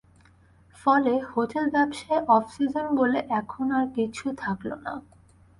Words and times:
ফলে 0.75 1.13
হোটেল 1.31 1.65
ব্যবসায় 1.75 2.21
off 2.27 2.43
season 2.53 2.87
বলে 2.95 3.19
এখন 3.39 3.65
আর 3.71 3.85
কিছু 3.95 4.25
থাকল 4.37 4.69
না। 4.85 4.93